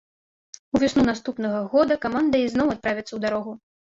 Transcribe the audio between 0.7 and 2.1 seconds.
ўвесну наступнага года